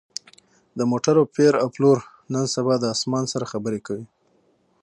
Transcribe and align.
د 0.77 0.79
موټرو 0.91 1.21
پېر 1.35 1.53
او 1.61 1.67
پلور 1.75 1.97
نن 2.33 2.45
سبا 2.55 2.73
د 2.79 2.85
اسمان 2.95 3.25
سره 3.33 3.45
خبرې 3.51 3.79
کوي 3.87 4.05